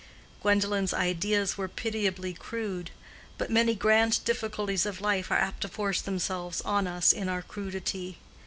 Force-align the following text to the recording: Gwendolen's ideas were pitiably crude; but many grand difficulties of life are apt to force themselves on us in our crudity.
Gwendolen's 0.41 0.95
ideas 0.95 1.59
were 1.59 1.67
pitiably 1.67 2.33
crude; 2.33 2.89
but 3.37 3.51
many 3.51 3.75
grand 3.75 4.17
difficulties 4.25 4.87
of 4.87 4.99
life 4.99 5.29
are 5.29 5.37
apt 5.37 5.61
to 5.61 5.67
force 5.67 6.01
themselves 6.01 6.59
on 6.61 6.87
us 6.87 7.13
in 7.13 7.29
our 7.29 7.43
crudity. 7.43 8.17